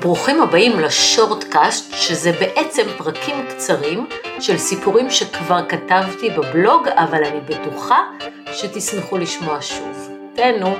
ברוכים 0.00 0.42
הבאים 0.42 0.80
לשורטקאסט, 0.80 1.94
שזה 1.94 2.32
בעצם 2.32 2.82
פרקים 2.98 3.36
קצרים 3.48 4.06
של 4.40 4.58
סיפורים 4.58 5.10
שכבר 5.10 5.60
כתבתי 5.68 6.30
בבלוג, 6.30 6.88
אבל 6.88 7.24
אני 7.24 7.40
בטוחה 7.40 7.98
שתשמחו 8.52 9.18
לשמוע 9.18 9.58
שוב. 9.60 10.10
תהנו. 10.34 10.74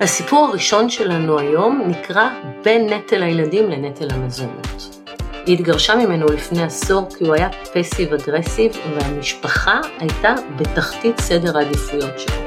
הסיפור 0.00 0.46
הראשון 0.46 0.90
שלנו 0.90 1.38
היום 1.38 1.82
נקרא 1.86 2.28
בין 2.64 2.92
נטל 2.92 3.22
הילדים 3.22 3.70
לנטל 3.70 4.08
המזונות. 4.10 5.00
היא 5.46 5.54
התגרשה 5.54 5.94
ממנו 5.94 6.26
לפני 6.26 6.62
עשור 6.62 7.08
כי 7.18 7.24
הוא 7.24 7.34
היה 7.34 7.48
פסיב 7.72 8.14
אגרסיב 8.14 8.72
והמשפחה 8.94 9.80
הייתה 9.98 10.34
בתחתית 10.56 11.20
סדר 11.20 11.58
העדיפויות 11.58 12.18
שלו. 12.20 12.43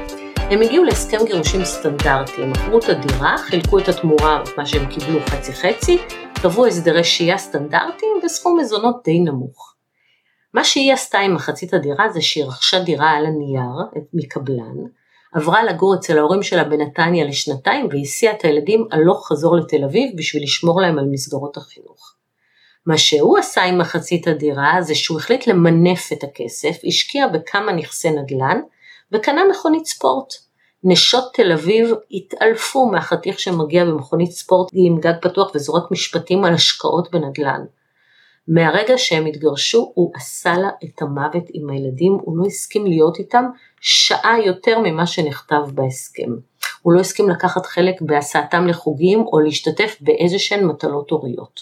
הם 0.50 0.60
הגיעו 0.62 0.84
להסכם 0.84 1.18
גירושים 1.26 1.64
סטנדרטי, 1.64 2.42
הם 2.42 2.50
מכרו 2.50 2.78
את 2.78 2.88
הדירה, 2.88 3.36
חילקו 3.38 3.78
את 3.78 3.88
התמורה, 3.88 4.42
מה 4.56 4.66
שהם 4.66 4.86
קיבלו 4.90 5.20
חצי 5.20 5.52
חצי, 5.52 5.98
קבעו 6.42 6.66
הסדרי 6.66 7.04
שהייה 7.04 7.38
סטנדרטיים 7.38 8.12
וסכום 8.24 8.60
מזונות 8.60 9.00
די 9.04 9.20
נמוך. 9.20 9.74
מה 10.54 10.64
שהיא 10.64 10.92
עשתה 10.92 11.18
עם 11.18 11.34
מחצית 11.34 11.74
הדירה 11.74 12.08
זה 12.08 12.20
שהיא 12.20 12.44
רכשה 12.44 12.80
דירה 12.80 13.10
על 13.10 13.26
הנייר 13.26 14.02
מקבלן, 14.14 14.76
עברה 15.34 15.64
לגור 15.64 15.94
אצל 15.94 16.18
ההורים 16.18 16.42
שלה 16.42 16.64
בנתניה 16.64 17.24
לשנתיים 17.24 17.88
והסיעה 17.90 18.34
את 18.34 18.44
הילדים 18.44 18.86
הלוך 18.90 19.28
חזור 19.28 19.56
לתל 19.56 19.84
אביב 19.84 20.10
בשביל 20.16 20.42
לשמור 20.42 20.80
להם 20.80 20.98
על 20.98 21.06
מסגרות 21.10 21.56
החינוך. 21.56 22.14
מה 22.86 22.98
שהוא 22.98 23.38
עשה 23.38 23.62
עם 23.62 23.78
מחצית 23.78 24.26
הדירה 24.26 24.76
זה 24.80 24.94
שהוא 24.94 25.18
החליט 25.18 25.46
למנף 25.46 26.12
את 26.12 26.24
הכסף, 26.24 26.80
השקיע 26.86 27.26
בכמה 27.26 27.72
נכסי 27.72 28.10
נדל"ן 28.10 28.60
וקנה 29.12 29.42
מכונית 29.50 29.86
ספורט. 29.86 30.47
נשות 30.84 31.24
תל 31.34 31.52
אביב 31.52 31.94
התעלפו 32.10 32.86
מהחתיך 32.86 33.40
שמגיע 33.40 33.84
במכונית 33.84 34.30
ספורט 34.30 34.70
עם 34.72 35.00
גג 35.00 35.12
פתוח 35.22 35.50
וזורק 35.54 35.90
משפטים 35.90 36.44
על 36.44 36.54
השקעות 36.54 37.10
בנדל"ן. 37.10 37.64
מהרגע 38.48 38.98
שהם 38.98 39.26
התגרשו 39.26 39.92
הוא 39.94 40.12
עשה 40.14 40.54
לה 40.58 40.68
את 40.84 41.02
המוות 41.02 41.44
עם 41.52 41.70
הילדים, 41.70 42.18
הוא 42.22 42.38
לא 42.38 42.46
הסכים 42.46 42.86
להיות 42.86 43.18
איתם 43.18 43.44
שעה 43.80 44.38
יותר 44.46 44.78
ממה 44.78 45.06
שנכתב 45.06 45.62
בהסכם. 45.74 46.30
הוא 46.82 46.92
לא 46.92 47.00
הסכים 47.00 47.30
לקחת 47.30 47.66
חלק 47.66 47.94
בהסעתם 48.00 48.66
לחוגים 48.66 49.20
או 49.20 49.40
להשתתף 49.40 49.96
באיזה 50.00 50.38
שהן 50.38 50.64
מטלות 50.64 51.10
הוריות. 51.10 51.60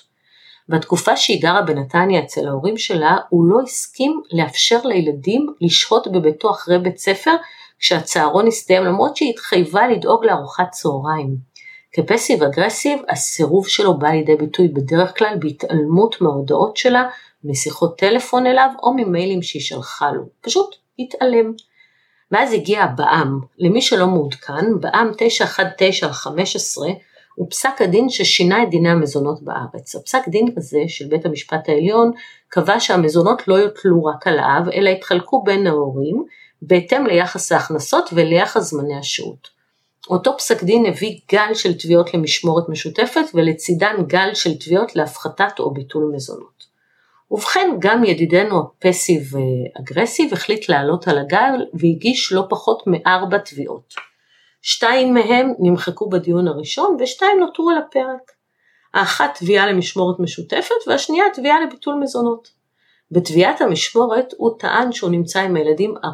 בתקופה 0.68 1.16
שהיא 1.16 1.42
גרה 1.42 1.62
בנתניה 1.62 2.20
אצל 2.20 2.48
ההורים 2.48 2.76
שלה, 2.76 3.16
הוא 3.28 3.44
לא 3.44 3.60
הסכים 3.62 4.22
לאפשר 4.32 4.78
לילדים 4.84 5.46
לשהות 5.60 6.08
בביתו 6.08 6.50
אחרי 6.50 6.78
בית 6.78 6.98
ספר 6.98 7.34
כשהצהרון 7.78 8.46
הסתיים, 8.46 8.84
למרות 8.84 9.16
שהיא 9.16 9.30
התחייבה 9.30 9.88
לדאוג 9.88 10.24
לארוחת 10.24 10.70
צהריים. 10.70 11.36
כפסיב 11.92 12.42
אגרסיב, 12.42 12.98
הסירוב 13.08 13.68
שלו 13.68 13.98
בא 13.98 14.08
לידי 14.08 14.36
ביטוי 14.36 14.68
בדרך 14.68 15.18
כלל 15.18 15.36
בהתעלמות 15.40 16.20
מההודעות 16.20 16.76
שלה, 16.76 17.08
משיחות 17.44 17.98
טלפון 17.98 18.46
אליו 18.46 18.70
או 18.82 18.94
ממיילים 18.94 19.42
שהיא 19.42 19.62
שלחה 19.62 20.12
לו. 20.12 20.22
פשוט 20.40 20.76
התעלם. 20.98 21.52
ואז 22.32 22.52
הגיע 22.52 22.82
הבע"ם, 22.82 23.40
למי 23.58 23.82
שלא 23.82 24.06
מעודכן, 24.06 24.80
בע"מ 24.80 25.10
919/15 25.10 26.82
הוא 27.34 27.46
פסק 27.50 27.82
הדין 27.82 28.08
ששינה 28.08 28.62
את 28.62 28.70
דיני 28.70 28.88
המזונות 28.88 29.42
בארץ. 29.42 29.96
הפסק 29.96 30.28
דין 30.28 30.48
הזה 30.56 30.78
של 30.88 31.04
בית 31.08 31.26
המשפט 31.26 31.68
העליון 31.68 32.10
קבע 32.48 32.80
שהמזונות 32.80 33.48
לא 33.48 33.54
יוטלו 33.54 34.04
רק 34.04 34.26
על 34.26 34.38
האב, 34.38 34.68
אלא 34.68 34.90
יתחלקו 34.90 35.42
בין 35.42 35.66
ההורים, 35.66 36.24
בהתאם 36.62 37.06
ליחס 37.06 37.52
ההכנסות 37.52 38.10
וליחס 38.12 38.62
זמני 38.62 38.98
השהות. 38.98 39.48
אותו 40.10 40.36
פסק 40.38 40.62
דין 40.62 40.86
הביא 40.86 41.18
גל 41.32 41.54
של 41.54 41.78
תביעות 41.78 42.14
למשמורת 42.14 42.68
משותפת 42.68 43.24
ולצידן 43.34 43.96
גל 44.06 44.34
של 44.34 44.58
תביעות 44.58 44.96
להפחתת 44.96 45.58
או 45.58 45.70
ביטול 45.70 46.12
מזונות. 46.14 46.66
ובכן 47.30 47.70
גם 47.78 48.04
ידידנו 48.04 48.60
הפסיב 48.60 49.32
אגרסיב 49.80 50.32
החליט 50.32 50.68
לעלות 50.68 51.08
על 51.08 51.18
הגל 51.18 51.64
והגיש 51.74 52.32
לא 52.32 52.42
פחות 52.50 52.82
מארבע 52.86 53.38
תביעות. 53.38 53.94
שתיים 54.62 55.14
מהם 55.14 55.52
נמחקו 55.58 56.08
בדיון 56.08 56.48
הראשון 56.48 56.96
ושתיים 57.00 57.40
נותרו 57.40 57.70
על 57.70 57.78
הפרק. 57.78 58.32
האחת 58.94 59.38
תביעה 59.38 59.66
למשמורת 59.66 60.20
משותפת 60.20 60.74
והשנייה 60.86 61.24
תביעה 61.34 61.60
לביטול 61.60 61.94
מזונות. 61.94 62.55
בתביעת 63.10 63.60
המשמורת 63.60 64.34
הוא 64.36 64.58
טען 64.58 64.92
שהוא 64.92 65.10
נמצא 65.10 65.40
עם 65.40 65.56
הילדים 65.56 65.94
46% 65.96 66.08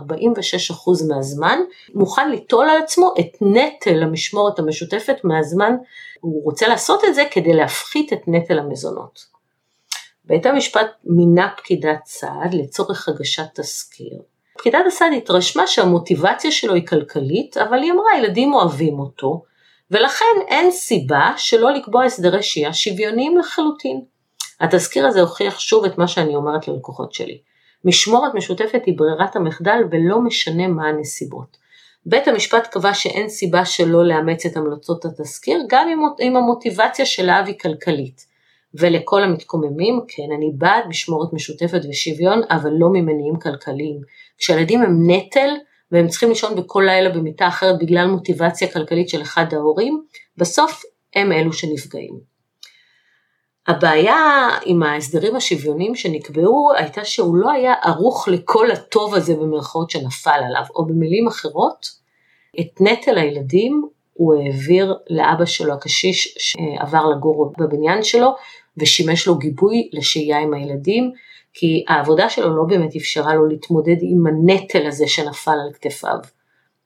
מהזמן, 1.08 1.58
מוכן 1.94 2.30
ליטול 2.30 2.68
על 2.68 2.82
עצמו 2.82 3.14
את 3.20 3.36
נטל 3.40 4.02
המשמורת 4.02 4.58
המשותפת 4.58 5.16
מהזמן, 5.24 5.74
הוא 6.20 6.44
רוצה 6.44 6.68
לעשות 6.68 7.04
את 7.04 7.14
זה 7.14 7.24
כדי 7.30 7.52
להפחית 7.52 8.12
את 8.12 8.20
נטל 8.26 8.58
המזונות. 8.58 9.32
בית 10.24 10.46
המשפט 10.46 10.86
מינה 11.04 11.48
פקידת 11.56 12.06
סעד 12.06 12.54
לצורך 12.54 13.08
הגשת 13.08 13.44
תזכיר. 13.54 14.18
פקידת 14.58 14.86
הסעד 14.86 15.12
התרשמה 15.16 15.66
שהמוטיבציה 15.66 16.50
שלו 16.50 16.74
היא 16.74 16.86
כלכלית, 16.86 17.56
אבל 17.56 17.82
היא 17.82 17.92
אמרה 17.92 18.12
הילדים 18.12 18.54
אוהבים 18.54 18.98
אותו, 18.98 19.42
ולכן 19.90 20.34
אין 20.48 20.70
סיבה 20.70 21.32
שלא 21.36 21.72
לקבוע 21.72 22.04
הסדרי 22.04 22.42
שהייה 22.42 22.72
שוויוניים 22.72 23.38
לחלוטין. 23.38 24.04
התזכיר 24.62 25.06
הזה 25.06 25.20
הוכיח 25.20 25.58
שוב 25.58 25.84
את 25.84 25.98
מה 25.98 26.08
שאני 26.08 26.36
אומרת 26.36 26.68
ללקוחות 26.68 27.14
שלי. 27.14 27.38
משמורת 27.84 28.34
משותפת 28.34 28.82
היא 28.86 28.98
ברירת 28.98 29.36
המחדל 29.36 29.78
ולא 29.90 30.20
משנה 30.20 30.68
מה 30.68 30.88
הנסיבות. 30.88 31.56
בית 32.06 32.28
המשפט 32.28 32.66
קבע 32.66 32.94
שאין 32.94 33.28
סיבה 33.28 33.64
שלא 33.64 34.04
לאמץ 34.04 34.46
את 34.46 34.56
המלצות 34.56 35.04
התזכיר, 35.04 35.58
גם 35.68 35.88
אם 36.20 36.36
המוטיבציה 36.36 37.06
של 37.06 37.30
האב 37.30 37.46
היא 37.46 37.58
כלכלית. 37.58 38.26
ולכל 38.74 39.22
המתקוממים, 39.22 40.00
כן, 40.08 40.32
אני 40.36 40.50
בעד 40.54 40.86
משמורת 40.88 41.32
משותפת 41.32 41.80
ושוויון, 41.90 42.42
אבל 42.50 42.70
לא 42.70 42.88
ממניעים 42.88 43.36
כלכליים. 43.36 44.00
כשילדים 44.38 44.82
הם 44.82 45.10
נטל, 45.10 45.50
והם 45.92 46.08
צריכים 46.08 46.28
לישון 46.28 46.56
בכל 46.56 46.82
לילה 46.86 47.10
במיטה 47.10 47.48
אחרת 47.48 47.78
בגלל 47.78 48.06
מוטיבציה 48.06 48.72
כלכלית 48.72 49.08
של 49.08 49.22
אחד 49.22 49.54
ההורים, 49.54 50.02
בסוף 50.36 50.82
הם 51.14 51.32
אלו 51.32 51.52
שנפגעים. 51.52 52.31
הבעיה 53.66 54.48
עם 54.64 54.82
ההסדרים 54.82 55.36
השוויוניים 55.36 55.94
שנקבעו 55.94 56.72
הייתה 56.76 57.04
שהוא 57.04 57.36
לא 57.36 57.50
היה 57.50 57.74
ערוך 57.82 58.28
לכל 58.28 58.70
הטוב 58.70 59.14
הזה 59.14 59.34
במרכאות 59.34 59.90
שנפל 59.90 60.40
עליו, 60.46 60.64
או 60.74 60.86
במילים 60.86 61.26
אחרות, 61.26 61.86
את 62.60 62.80
נטל 62.80 63.18
הילדים 63.18 63.88
הוא 64.12 64.34
העביר 64.34 64.94
לאבא 65.10 65.44
שלו 65.44 65.72
הקשיש 65.72 66.34
שעבר 66.38 67.06
לגור 67.06 67.52
בבניין 67.58 68.02
שלו 68.02 68.34
ושימש 68.76 69.26
לו 69.26 69.38
גיבוי 69.38 69.90
לשהייה 69.92 70.38
עם 70.38 70.54
הילדים, 70.54 71.12
כי 71.54 71.84
העבודה 71.88 72.28
שלו 72.28 72.56
לא 72.56 72.64
באמת 72.68 72.96
אפשרה 72.96 73.34
לו 73.34 73.46
להתמודד 73.46 73.96
עם 74.00 74.26
הנטל 74.26 74.86
הזה 74.86 75.06
שנפל 75.06 75.50
על 75.50 75.72
כתפיו. 75.72 76.18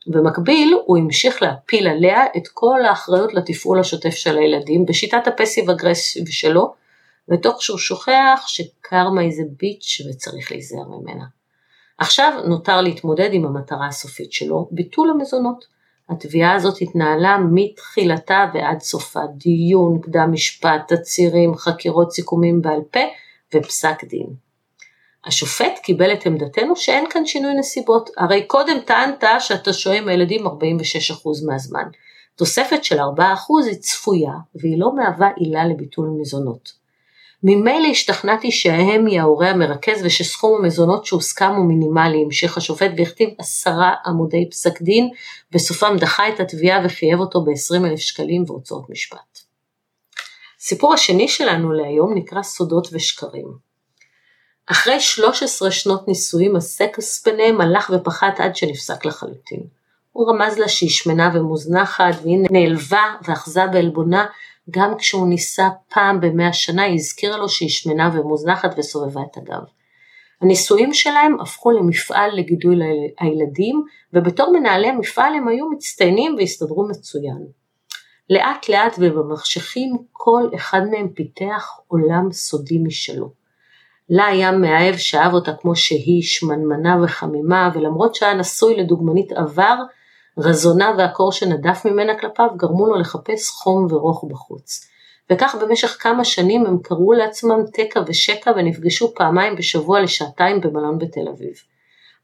במקביל 0.06 0.78
הוא 0.84 0.98
המשיך 0.98 1.42
להפיל 1.42 1.88
עליה 1.88 2.24
את 2.36 2.48
כל 2.48 2.84
האחריות 2.84 3.34
לתפעול 3.34 3.80
השוטף 3.80 4.10
של 4.10 4.38
הילדים 4.38 4.86
בשיטת 4.86 5.26
הפסיב 5.26 5.70
אגרסיב 5.70 6.28
שלו, 6.28 6.74
ותוך 7.28 7.62
שהוא 7.62 7.78
שוכח 7.78 8.44
שקרמה 8.46 9.22
איזה 9.22 9.42
ביץ' 9.60 10.00
וצריך 10.10 10.52
להיזהר 10.52 10.84
ממנה. 10.88 11.24
עכשיו 11.98 12.32
נותר 12.48 12.80
להתמודד 12.80 13.28
עם 13.32 13.46
המטרה 13.46 13.86
הסופית 13.86 14.32
שלו, 14.32 14.68
ביטול 14.70 15.10
המזונות. 15.10 15.76
התביעה 16.08 16.54
הזאת 16.54 16.82
התנהלה 16.82 17.38
מתחילתה 17.52 18.50
ועד 18.54 18.80
סופה, 18.80 19.20
דיון, 19.36 20.00
קדם 20.00 20.32
משפט, 20.32 20.92
תצהירים, 20.92 21.54
חקירות 21.54 22.12
סיכומים 22.12 22.62
בעל 22.62 22.80
פה 22.90 23.00
ופסק 23.54 24.04
דין. 24.04 24.45
השופט 25.26 25.78
קיבל 25.82 26.12
את 26.12 26.26
עמדתנו 26.26 26.76
שאין 26.76 27.04
כאן 27.10 27.26
שינוי 27.26 27.54
נסיבות, 27.54 28.10
הרי 28.16 28.42
קודם 28.46 28.76
טענת 28.84 29.24
שאתה 29.38 29.72
שוהה 29.72 29.98
עם 29.98 30.08
הילדים 30.08 30.46
46% 30.46 30.50
מהזמן. 31.46 31.84
תוספת 32.36 32.84
של 32.84 32.98
4% 32.98 33.00
היא 33.66 33.76
צפויה 33.80 34.32
והיא 34.54 34.78
לא 34.78 34.94
מהווה 34.94 35.28
עילה 35.36 35.64
לביטול 35.64 36.08
מזונות. 36.20 36.72
ממילא 37.42 37.88
השתכנעתי 37.90 38.50
שהאם 38.50 39.06
היא 39.06 39.20
ההורה 39.20 39.50
המרכז 39.50 40.02
ושסכום 40.04 40.58
המזונות 40.58 41.04
שהוסכם 41.04 41.52
הוא 41.56 41.66
מינימלי, 41.66 42.22
המשיך 42.24 42.56
השופט 42.56 42.90
והכתיב 42.96 43.28
עשרה 43.38 43.94
עמודי 44.06 44.50
פסק 44.50 44.82
דין, 44.82 45.10
בסופם 45.52 45.96
דחה 46.00 46.28
את 46.28 46.40
התביעה 46.40 46.80
וחייב 46.84 47.20
אותו 47.20 47.44
ב-20 47.44 47.86
אלף 47.86 47.98
שקלים 47.98 48.44
והוצאות 48.46 48.90
משפט. 48.90 49.38
הסיפור 50.60 50.94
השני 50.94 51.28
שלנו 51.28 51.72
להיום 51.72 52.14
נקרא 52.14 52.42
סודות 52.42 52.88
ושקרים. 52.92 53.65
אחרי 54.66 55.00
13 55.00 55.70
שנות 55.70 56.08
נישואים 56.08 56.56
הסקס 56.56 57.24
ביניהם 57.26 57.60
הלך 57.60 57.90
ופחת 57.94 58.40
עד 58.40 58.56
שנפסק 58.56 59.04
לחלוטין. 59.04 59.60
הוא 60.12 60.30
רמז 60.30 60.58
לה 60.58 60.68
שהיא 60.68 60.90
שמנה 60.90 61.30
ומוזנחת 61.34 62.14
והיא 62.22 62.38
נעלבה 62.50 63.14
ואחזה 63.22 63.66
בעלבונה 63.66 64.26
גם 64.70 64.96
כשהוא 64.98 65.28
ניסה 65.28 65.68
פעם 65.88 66.20
במאה 66.20 66.52
שנה 66.52 66.82
היא 66.82 66.94
הזכירה 66.94 67.36
לו 67.36 67.48
שהיא 67.48 67.68
שמנה 67.68 68.10
ומוזנחת 68.14 68.74
וסובבה 68.78 69.20
את 69.30 69.36
הגב. 69.36 69.62
הנישואים 70.40 70.94
שלהם 70.94 71.40
הפכו 71.40 71.70
למפעל 71.70 72.30
לגידול 72.36 72.82
הילדים 73.20 73.84
ובתור 74.12 74.52
מנהלי 74.52 74.88
המפעל 74.88 75.34
הם 75.34 75.48
היו 75.48 75.70
מצטיינים 75.70 76.34
והסתדרו 76.38 76.88
מצוין. 76.88 77.46
לאט 78.30 78.68
לאט 78.68 78.94
ובמחשכים 78.98 79.96
כל 80.12 80.48
אחד 80.54 80.80
מהם 80.90 81.08
פיתח 81.08 81.80
עולם 81.88 82.32
סודי 82.32 82.78
משלו. 82.78 83.45
לה 84.10 84.26
היה 84.26 84.52
מאהב 84.52 84.96
שאהב 84.96 85.34
אותה 85.34 85.52
כמו 85.52 85.76
שהיא, 85.76 86.22
שמנמנה 86.22 86.96
וחמימה, 87.04 87.70
ולמרות 87.74 88.14
שהיה 88.14 88.34
נשוי 88.34 88.76
לדוגמנית 88.76 89.32
עבר, 89.32 89.74
רזונה 90.38 90.92
והקור 90.98 91.32
שנדף 91.32 91.84
ממנה 91.84 92.18
כלפיו 92.18 92.48
גרמו 92.56 92.86
לו 92.86 92.96
לחפש 92.96 93.50
חום 93.50 93.86
ורוך 93.90 94.24
בחוץ. 94.30 94.88
וכך 95.32 95.54
במשך 95.60 95.96
כמה 96.00 96.24
שנים 96.24 96.66
הם 96.66 96.78
קראו 96.82 97.12
לעצמם 97.12 97.58
תקע 97.72 98.00
ושקע 98.06 98.52
ונפגשו 98.56 99.14
פעמיים 99.14 99.56
בשבוע 99.56 100.00
לשעתיים 100.00 100.60
במלון 100.60 100.98
בתל 100.98 101.28
אביב. 101.28 101.54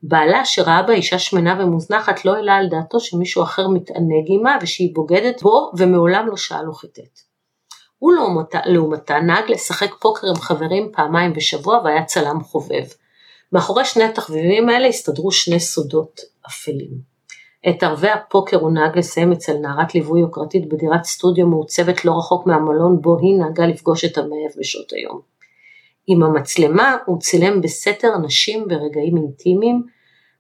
בעלה 0.03 0.45
שראה 0.45 0.83
בה 0.83 0.93
אישה 0.93 1.19
שמנה 1.19 1.57
ומוזנחת 1.61 2.25
לא 2.25 2.35
העלה 2.35 2.57
על 2.57 2.69
דעתו 2.69 3.01
שמישהו 3.01 3.43
אחר 3.43 3.69
מתענג 3.69 4.27
עימה 4.27 4.59
ושהיא 4.63 4.95
בוגדת 4.95 5.43
בו 5.43 5.71
ומעולם 5.79 6.27
לא 6.27 6.37
שאל 6.37 6.67
או 6.67 6.73
חיטט. 6.73 7.32
הוא 8.03 8.13
לעומתה, 8.13 8.59
לעומתה 8.65 9.21
נהג 9.21 9.51
לשחק 9.51 9.95
פוקר 10.01 10.27
עם 10.29 10.35
חברים 10.35 10.91
פעמיים 10.93 11.33
בשבוע 11.33 11.81
והיה 11.85 12.05
צלם 12.05 12.41
חובב. 12.41 12.85
מאחורי 13.53 13.85
שני 13.85 14.05
התחביבים 14.05 14.69
האלה 14.69 14.89
הסתדרו 14.89 15.33
שני 15.33 15.61
סודות 15.61 16.21
אפלים. 16.47 16.91
את 17.69 17.83
ערבי 17.83 18.09
הפוקר 18.09 18.57
הוא 18.57 18.71
נהג 18.71 18.99
לסיים 18.99 19.33
אצל 19.33 19.53
נערת 19.53 19.95
ליווי 19.95 20.21
יוקרתית 20.21 20.69
בדירת 20.69 21.05
סטודיו 21.05 21.47
מעוצבת 21.47 22.05
לא 22.05 22.19
רחוק 22.19 22.47
מהמלון 22.47 23.01
בו 23.01 23.19
היא 23.19 23.39
נהגה 23.39 23.67
לפגוש 23.67 24.05
את 24.05 24.19
המאהב 24.19 24.51
בשעות 24.59 24.93
היום. 24.93 25.21
עם 26.07 26.23
המצלמה 26.23 26.97
הוא 27.07 27.21
צילם 27.21 27.61
בסתר 27.61 28.19
נשים 28.19 28.69
ברגעים 28.69 29.17
אינטימיים, 29.17 29.83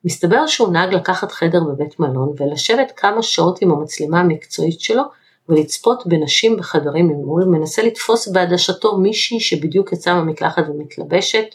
מסתבר 0.04 0.46
שהוא 0.46 0.72
נהג 0.72 0.94
לקחת 0.94 1.32
חדר 1.32 1.60
בבית 1.64 2.00
מלון 2.00 2.34
ולשבת 2.38 2.92
כמה 2.96 3.22
שעות 3.22 3.62
עם 3.62 3.70
המצלמה 3.70 4.20
המקצועית 4.20 4.80
שלו 4.80 5.02
ולצפות 5.48 6.06
בנשים 6.06 6.56
בחדרים 6.56 7.08
ממול, 7.08 7.44
מנסה 7.44 7.82
לתפוס 7.82 8.28
בעדשתו 8.28 8.98
מישהי 8.98 9.40
שבדיוק 9.40 9.92
יצאה 9.92 10.14
מהמקלחת 10.14 10.64
ומתלבשת, 10.68 11.46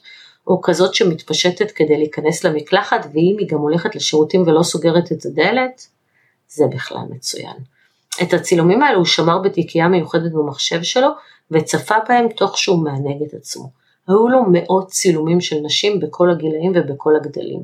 או 0.47 0.61
כזאת 0.61 0.95
שמתפשטת 0.95 1.71
כדי 1.71 1.97
להיכנס 1.97 2.43
למקלחת, 2.43 3.07
ואם 3.13 3.35
היא 3.39 3.47
גם 3.49 3.59
הולכת 3.59 3.95
לשירותים 3.95 4.41
ולא 4.41 4.63
סוגרת 4.63 5.11
את 5.11 5.25
הדלת, 5.25 5.87
זה 6.47 6.65
בכלל 6.67 7.03
מצוין. 7.09 7.55
את 8.21 8.33
הצילומים 8.33 8.81
האלו 8.81 8.97
הוא 8.97 9.05
שמר 9.05 9.39
בתיקייה 9.39 9.87
מיוחדת 9.87 10.31
במחשב 10.31 10.83
שלו, 10.83 11.09
וצפה 11.51 11.95
בהם 12.09 12.27
תוך 12.29 12.57
שהוא 12.57 12.83
מענג 12.83 13.23
את 13.27 13.33
עצמו. 13.33 13.69
היו 14.07 14.27
לו 14.27 14.43
מאות 14.51 14.87
צילומים 14.87 15.41
של 15.41 15.55
נשים 15.63 15.99
בכל 15.99 16.31
הגילאים 16.31 16.71
ובכל 16.75 17.15
הגדלים. 17.15 17.63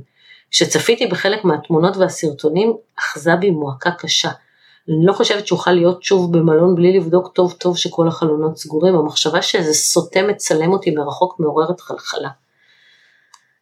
כשצפיתי 0.52 1.08
בחלק 1.08 1.46
מהתמונות 1.46 1.98
והסרטונים, 1.98 2.74
אחזה 3.00 3.36
בי 3.36 3.50
מועקה 3.50 3.92
קשה. 3.92 4.30
אני 4.90 5.06
לא 5.06 5.14
חושבת 5.14 5.48
שאוכל 5.48 5.72
להיות 5.72 6.04
שוב 6.04 6.38
במלון 6.38 6.76
בלי 6.76 6.98
לבדוק 6.98 7.28
טוב 7.36 7.54
טוב 7.54 7.78
שכל 7.78 8.08
החלונות 8.08 8.58
סגורים, 8.58 8.96
המחשבה 8.96 9.42
שאיזה 9.42 9.74
סוטה 9.74 10.22
מצלם 10.22 10.72
אותי 10.72 10.92
מרחוק 10.92 11.40
מעוררת 11.40 11.82
חלחלה. 11.82 12.30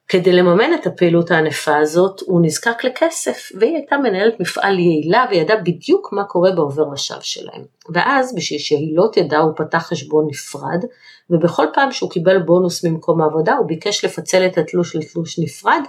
כדי 0.08 0.34
לממן 0.34 0.74
את 0.74 0.88
הפעילות 0.88 1.32
הענפה 1.32 1.78
הזאת 1.78 2.22
הוא 2.22 2.42
נזקק 2.42 2.84
לכסף 2.84 3.50
והיא 3.60 3.76
הייתה 3.76 3.98
מנהלת 3.98 4.40
מפעל 4.40 4.80
יעילה 4.80 5.26
וידעה 5.32 5.58
בדיוק 5.58 6.14
מה 6.14 6.24
קורה 6.24 6.52
בעובר 6.52 6.90
ושב 6.90 7.22
שלהם. 7.22 7.62
ואז 7.94 8.36
בשביל 8.36 8.60
שהיא 8.60 8.98
לא 8.98 9.10
תדע 9.14 9.40
הוא 9.40 9.54
פתח 9.56 9.78
חשבון 9.78 10.28
נפרד 10.30 10.86
ובכל 11.30 11.66
פעם 11.74 11.92
שהוא 11.92 12.10
קיבל 12.10 12.40
בונוס 12.40 12.86
ממקום 12.86 13.22
העבודה 13.22 13.54
הוא 13.54 13.68
ביקש 13.68 14.06
לפצל 14.06 14.46
את 14.46 14.58
התלוש 14.58 14.96
לתלוש 14.96 15.40
נפרד 15.40 15.82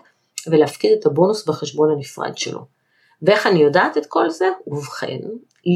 ולהפקיד 0.50 0.92
את 1.00 1.06
הבונוס 1.06 1.48
בחשבון 1.48 1.90
הנפרד 1.90 2.38
שלו. 2.38 2.81
ואיך 3.22 3.46
אני 3.46 3.62
יודעת 3.62 3.96
את 3.98 4.06
כל 4.06 4.30
זה? 4.30 4.48
ובכן, 4.66 5.18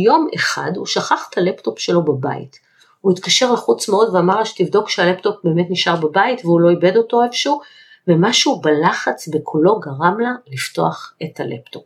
יום 0.04 0.28
אחד 0.34 0.70
הוא 0.76 0.86
שכח 0.86 1.28
את 1.30 1.38
הלפטופ 1.38 1.78
שלו 1.78 2.04
בבית. 2.04 2.58
הוא 3.00 3.12
התקשר 3.12 3.52
לחוץ 3.52 3.88
מאוד 3.88 4.14
ואמר 4.14 4.38
לה 4.38 4.44
שתבדוק 4.44 4.88
שהלפטופ 4.88 5.36
באמת 5.44 5.66
נשאר 5.70 5.96
בבית 5.96 6.44
והוא 6.44 6.60
לא 6.60 6.70
איבד 6.70 6.96
אותו 6.96 7.24
איפשהו 7.24 7.60
ומשהו 8.08 8.60
בלחץ 8.60 9.28
בקולו 9.28 9.80
גרם 9.80 10.20
לה 10.20 10.32
לפתוח 10.46 11.14
את 11.22 11.40
הלפטופ. 11.40 11.84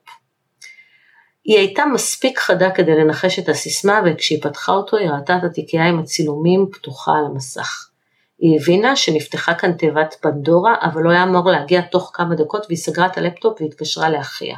היא 1.44 1.58
הייתה 1.58 1.84
מספיק 1.86 2.38
חדה 2.38 2.70
כדי 2.70 2.94
לנחש 2.94 3.38
את 3.38 3.48
הסיסמה 3.48 4.00
וכשהיא 4.06 4.42
פתחה 4.42 4.72
אותו 4.72 4.96
היא 4.96 5.10
ראתה 5.10 5.36
את 5.36 5.44
התיקייה 5.44 5.88
עם 5.88 5.98
הצילומים 5.98 6.66
פתוחה 6.72 7.12
על 7.12 7.24
המסך. 7.24 7.88
היא 8.38 8.60
הבינה 8.60 8.96
שנפתחה 8.96 9.54
כאן 9.54 9.72
תיבת 9.72 10.14
פנדורה 10.20 10.74
אבל 10.82 11.02
בעלה 11.02 11.10
היה 11.10 11.22
אמור 11.22 11.50
להגיע 11.50 11.80
תוך 11.80 12.10
כמה 12.14 12.34
דקות 12.34 12.66
והיא 12.68 12.78
סגרה 12.78 13.06
את 13.06 13.18
הלפטופ 13.18 13.60
והתקשרה 13.60 14.10
לאחיה. 14.10 14.56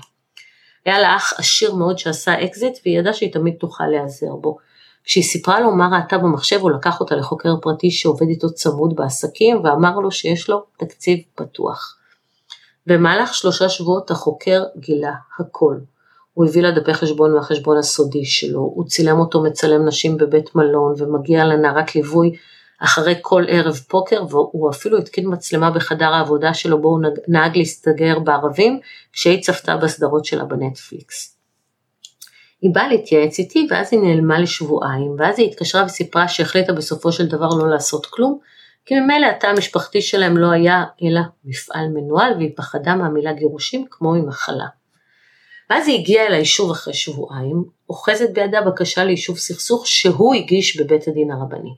היה 0.85 1.01
לה 1.01 1.17
אח 1.17 1.33
עשיר 1.39 1.75
מאוד 1.75 1.99
שעשה 1.99 2.45
אקזיט 2.45 2.79
והיא 2.85 2.99
ידעה 2.99 3.13
שהיא 3.13 3.33
תמיד 3.33 3.55
תוכל 3.55 3.87
להיעזר 3.87 4.37
בו. 4.37 4.59
כשהיא 5.05 5.25
סיפרה 5.25 5.61
לו 5.61 5.71
מה 5.71 5.89
ראתה 5.93 6.19
במחשב 6.19 6.61
הוא 6.61 6.71
לקח 6.71 7.01
אותה 7.01 7.17
לחוקר 7.17 7.55
פרטי 7.63 7.91
שעובד 7.91 8.29
איתו 8.29 8.55
צמוד 8.55 8.97
בעסקים 8.97 9.65
ואמר 9.65 9.97
לו 9.97 10.11
שיש 10.11 10.49
לו 10.49 10.63
תקציב 10.77 11.19
פתוח. 11.35 11.97
במהלך 12.87 13.35
שלושה 13.35 13.69
שבועות 13.69 14.11
החוקר 14.11 14.63
גילה 14.77 15.13
הכל. 15.39 15.77
הוא 16.35 16.47
הביא 16.47 16.63
לה 16.63 16.71
דפי 16.71 16.95
חשבון 16.95 17.35
מהחשבון 17.35 17.77
הסודי 17.77 18.25
שלו, 18.25 18.61
הוא 18.61 18.85
צילם 18.85 19.19
אותו 19.19 19.43
מצלם 19.43 19.87
נשים 19.87 20.17
בבית 20.17 20.55
מלון 20.55 20.95
ומגיע 20.99 21.45
לנערת 21.45 21.95
ליווי 21.95 22.33
אחרי 22.85 23.15
כל 23.23 23.45
ערב 23.49 23.77
פוקר 23.89 24.23
והוא 24.31 24.71
אפילו 24.71 24.99
התקין 24.99 25.25
מצלמה 25.33 25.71
בחדר 25.71 26.09
העבודה 26.09 26.55
שלו 26.55 26.83
בו 26.83 26.89
הוא 26.89 27.01
נהג 27.29 27.57
להסתגר 27.57 28.19
בערבים 28.19 28.81
כשהיא 29.13 29.43
צפתה 29.43 29.77
בסדרות 29.77 30.25
שלה 30.25 30.45
בנטפליקס. 30.45 31.37
היא 32.61 32.71
באה 32.75 32.89
להתייעץ 32.89 33.39
איתי 33.39 33.67
ואז 33.71 33.89
היא 33.93 34.01
נעלמה 34.01 34.39
לשבועיים 34.39 35.15
ואז 35.19 35.39
היא 35.39 35.49
התקשרה 35.49 35.85
וסיפרה 35.85 36.29
שהחליטה 36.29 36.73
בסופו 36.73 37.13
של 37.13 37.27
דבר 37.27 37.49
לא 37.49 37.71
לעשות 37.71 38.07
כלום 38.07 38.39
כי 38.87 39.01
ממילא 39.01 39.27
התא 39.27 39.47
המשפחתי 39.47 40.03
שלהם 40.03 40.37
לא 40.37 40.51
היה 40.51 40.85
אלא 41.03 41.21
מפעל 41.45 41.89
מנוהל 41.95 42.33
והיא 42.37 42.51
פחדה 42.57 42.95
מהמילה 42.95 43.33
גירושים 43.33 43.87
כמו 43.91 44.13
ממחלה. 44.13 44.67
ואז 45.71 45.89
היא 45.89 46.01
הגיעה 46.01 46.27
אל 46.27 46.33
היישוב 46.33 46.71
אחרי 46.71 46.95
שבועיים, 46.95 47.65
אוחזת 47.91 48.31
בידה 48.31 48.61
בקשה 48.61 49.05
ליישוב 49.05 49.39
סכסוך 49.39 49.87
שהוא 49.87 50.35
הגיש 50.35 50.81
בבית 50.81 51.09
הדין 51.09 51.31
הרבני. 51.31 51.75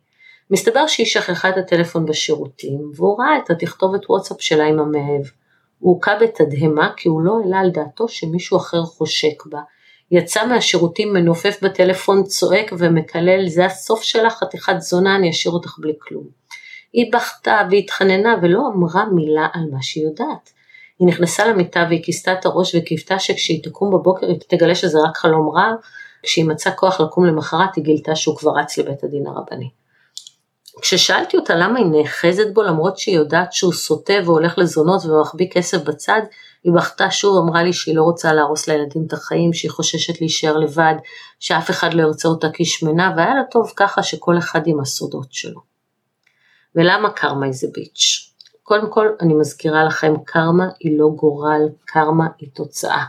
מסתבר 0.50 0.86
שהיא 0.86 1.06
שכחה 1.06 1.48
את 1.48 1.56
הטלפון 1.56 2.06
בשירותים 2.06 2.90
והוא 2.94 3.18
ראה 3.18 3.38
את 3.44 3.50
התכתובת 3.50 4.10
וואטסאפ 4.10 4.42
שלה 4.42 4.64
עם 4.64 4.78
המאהב. 4.78 5.22
הוא 5.78 5.94
הוכה 5.94 6.18
בתדהמה 6.20 6.92
כי 6.96 7.08
הוא 7.08 7.20
לא 7.20 7.38
העלה 7.42 7.60
על 7.60 7.70
דעתו 7.70 8.08
שמישהו 8.08 8.56
אחר 8.56 8.82
חושק 8.82 9.46
בה 9.46 9.60
יצא 10.10 10.46
מהשירותים 10.46 11.12
מנופף 11.12 11.58
בטלפון 11.62 12.22
צועק 12.24 12.72
ומקלל 12.78 13.48
זה 13.48 13.64
הסוף 13.64 14.02
שלך 14.02 14.32
חתיכת 14.32 14.74
זונה 14.78 15.16
אני 15.16 15.30
אשאיר 15.30 15.54
אותך 15.54 15.78
בלי 15.78 15.92
כלום. 15.98 16.24
היא 16.92 17.12
בכתה 17.12 17.60
והתחננה 17.70 18.34
ולא 18.42 18.60
אמרה 18.74 19.04
מילה 19.06 19.48
על 19.52 19.62
מה 19.72 19.78
שהיא 19.82 20.04
יודעת. 20.04 20.50
היא 20.98 21.08
נכנסה 21.08 21.46
למיטה 21.46 21.84
והיא 21.88 22.02
כיסתה 22.02 22.32
את 22.32 22.46
הראש 22.46 22.74
וקיוותה 22.74 23.18
שכשהיא 23.18 23.62
תקום 23.64 23.90
בבוקר 23.90 24.26
היא 24.26 24.38
תגלה 24.48 24.74
שזה 24.74 24.98
רק 25.08 25.16
חלום 25.16 25.48
רע, 25.48 25.72
כשהיא 26.22 26.44
מצאה 26.44 26.72
כוח 26.72 27.00
לקום 27.00 27.24
למחרת 27.24 27.74
היא 27.76 27.84
גילתה 27.84 28.16
שהוא 28.16 28.36
כבר 28.36 28.52
רץ 28.58 28.78
לבית 28.78 29.04
הדין 29.04 29.26
הרבני. 29.26 29.70
כששאלתי 30.80 31.36
אותה 31.36 31.54
למה 31.54 31.78
היא 31.78 31.86
נאחזת 31.86 32.46
בו 32.52 32.62
למרות 32.62 32.98
שהיא 32.98 33.16
יודעת 33.16 33.52
שהוא 33.52 33.72
סוטה 33.72 34.14
והולך 34.24 34.58
לזונות 34.58 35.04
ומחביא 35.04 35.48
כסף 35.50 35.82
בצד, 35.82 36.20
היא 36.64 36.72
בכתה 36.72 37.10
שוב, 37.10 37.36
אמרה 37.36 37.62
לי 37.62 37.72
שהיא 37.72 37.96
לא 37.96 38.02
רוצה 38.02 38.32
להרוס 38.32 38.68
לילדים 38.68 39.04
את 39.06 39.12
החיים, 39.12 39.52
שהיא 39.52 39.70
חוששת 39.70 40.20
להישאר 40.20 40.56
לבד, 40.56 40.94
שאף 41.40 41.70
אחד 41.70 41.94
לא 41.94 42.02
ירצה 42.02 42.28
אותה 42.28 42.48
כשמנה, 42.54 43.12
והיה 43.16 43.34
לה 43.34 43.42
טוב 43.50 43.72
ככה 43.76 44.02
שכל 44.02 44.38
אחד 44.38 44.66
עם 44.66 44.80
הסודות 44.80 45.32
שלו. 45.32 45.60
ולמה 46.74 47.10
קרמה 47.10 47.46
איזה 47.46 47.68
ביץ'? 47.74 48.30
קודם 48.62 48.90
כל, 48.90 49.08
אני 49.20 49.34
מזכירה 49.34 49.84
לכם, 49.84 50.14
קרמה 50.24 50.68
היא 50.80 50.98
לא 50.98 51.08
גורל, 51.08 51.68
קרמה 51.84 52.26
היא 52.38 52.48
תוצאה. 52.54 53.04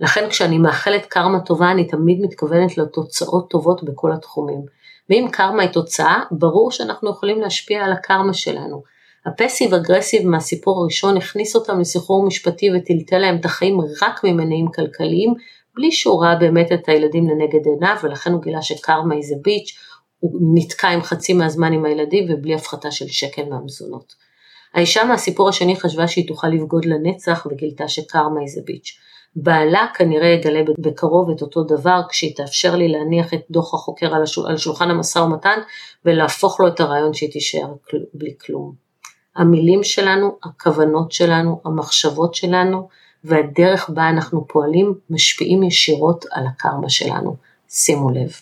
לכן 0.00 0.28
כשאני 0.28 0.58
מאחלת 0.58 1.06
קרמה 1.06 1.40
טובה, 1.40 1.70
אני 1.70 1.88
תמיד 1.88 2.20
מתכוונת 2.20 2.78
לתוצאות 2.78 3.50
טובות 3.50 3.84
בכל 3.84 4.12
התחומים. 4.12 4.75
ואם 5.10 5.28
קרמה 5.32 5.62
היא 5.62 5.70
תוצאה, 5.70 6.22
ברור 6.30 6.70
שאנחנו 6.70 7.10
יכולים 7.10 7.40
להשפיע 7.40 7.84
על 7.84 7.92
הקרמה 7.92 8.34
שלנו. 8.34 8.82
הפסיב 9.26 9.74
אגרסיב 9.74 10.28
מהסיפור 10.28 10.80
הראשון 10.80 11.16
הכניס 11.16 11.56
אותם 11.56 11.80
לסחרור 11.80 12.26
משפטי 12.26 12.66
וטלטל 12.70 13.18
להם 13.18 13.36
את 13.36 13.44
החיים 13.44 13.78
רק 14.02 14.24
ממניעים 14.24 14.66
כלכליים, 14.74 15.34
בלי 15.74 15.92
שהוא 15.92 16.22
ראה 16.22 16.36
באמת 16.36 16.72
את 16.72 16.88
הילדים 16.88 17.28
לנגד 17.28 17.66
עיניו, 17.66 17.96
ולכן 18.02 18.32
הוא 18.32 18.42
גילה 18.42 18.62
שקרמה 18.62 19.14
איזה 19.14 19.34
ביץ', 19.42 19.78
הוא 20.20 20.40
נתקע 20.54 20.88
עם 20.88 21.02
חצי 21.02 21.32
מהזמן 21.32 21.72
עם 21.72 21.84
הילדים 21.84 22.26
ובלי 22.28 22.54
הפחתה 22.54 22.90
של 22.90 23.08
שקל 23.08 23.44
מהמזונות. 23.50 24.12
האישה 24.74 25.04
מהסיפור 25.04 25.48
השני 25.48 25.76
חשבה 25.80 26.08
שהיא 26.08 26.28
תוכל 26.28 26.48
לבגוד 26.48 26.84
לנצח 26.84 27.46
וגילתה 27.50 27.88
שקרמה 27.88 28.40
איזה 28.42 28.60
ביץ'. 28.64 28.98
בעלה 29.36 29.86
כנראה 29.94 30.28
יגלה 30.28 30.62
בקרוב 30.78 31.30
את 31.30 31.42
אותו 31.42 31.64
דבר 31.64 32.00
כשהיא 32.08 32.36
תאפשר 32.36 32.76
לי 32.76 32.88
להניח 32.88 33.34
את 33.34 33.40
דוח 33.50 33.74
החוקר 33.74 34.14
על 34.46 34.56
שולחן 34.56 34.90
המשא 34.90 35.18
ומתן 35.18 35.58
ולהפוך 36.04 36.60
לו 36.60 36.68
את 36.68 36.80
הרעיון 36.80 37.14
שהיא 37.14 37.32
תישאר 37.32 37.72
בלי 38.14 38.34
כלום. 38.46 38.72
המילים 39.36 39.84
שלנו, 39.84 40.36
הכוונות 40.44 41.12
שלנו, 41.12 41.60
המחשבות 41.64 42.34
שלנו 42.34 42.88
והדרך 43.24 43.90
בה 43.90 44.08
אנחנו 44.08 44.46
פועלים 44.48 44.94
משפיעים 45.10 45.62
ישירות 45.62 46.24
על 46.30 46.46
הקרמה 46.46 46.88
שלנו. 46.88 47.36
שימו 47.68 48.10
לב. 48.10 48.32